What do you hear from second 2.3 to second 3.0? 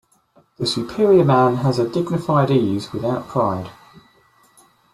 ease